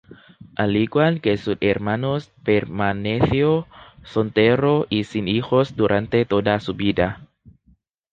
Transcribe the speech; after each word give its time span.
Al 0.55 0.77
igual 0.77 1.21
que 1.21 1.37
sus 1.37 1.57
hermanos 1.61 2.31
permaneció 2.43 3.67
soltero 4.03 4.87
y 4.89 5.03
sin 5.03 5.27
hijos 5.27 5.75
durante 5.75 6.25
toda 6.25 6.59
su 6.59 6.73
vida. 6.73 7.27